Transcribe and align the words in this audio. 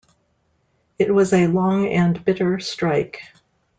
It 0.97 1.13
was 1.13 1.31
a 1.31 1.45
long 1.45 1.85
and 1.89 2.25
bitter 2.25 2.59
strike. 2.59 3.21